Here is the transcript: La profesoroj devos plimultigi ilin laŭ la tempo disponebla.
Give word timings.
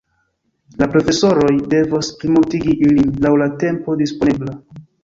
La 0.81 0.87
profesoroj 0.95 1.51
devos 1.75 2.11
plimultigi 2.23 2.77
ilin 2.89 3.17
laŭ 3.27 3.37
la 3.45 3.53
tempo 3.67 4.01
disponebla. 4.03 4.61